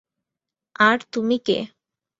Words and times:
আর 0.79 0.97
তুমি 1.13 1.37
কে? 1.45 1.57